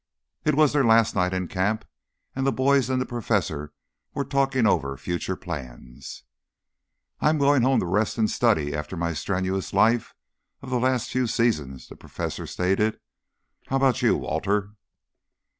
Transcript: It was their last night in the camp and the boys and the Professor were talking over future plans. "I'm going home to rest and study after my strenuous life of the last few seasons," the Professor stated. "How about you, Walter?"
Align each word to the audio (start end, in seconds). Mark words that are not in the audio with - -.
It 0.43 0.55
was 0.55 0.73
their 0.73 0.83
last 0.83 1.13
night 1.13 1.31
in 1.31 1.43
the 1.43 1.53
camp 1.53 1.85
and 2.35 2.43
the 2.43 2.51
boys 2.51 2.89
and 2.89 2.99
the 2.99 3.05
Professor 3.05 3.71
were 4.15 4.25
talking 4.25 4.65
over 4.65 4.97
future 4.97 5.35
plans. 5.35 6.23
"I'm 7.19 7.37
going 7.37 7.61
home 7.61 7.79
to 7.81 7.85
rest 7.85 8.17
and 8.17 8.27
study 8.27 8.73
after 8.73 8.97
my 8.97 9.13
strenuous 9.13 9.73
life 9.73 10.15
of 10.63 10.71
the 10.71 10.79
last 10.79 11.11
few 11.11 11.27
seasons," 11.27 11.87
the 11.87 11.95
Professor 11.95 12.47
stated. 12.47 12.99
"How 13.67 13.75
about 13.75 14.01
you, 14.01 14.17
Walter?" 14.17 14.71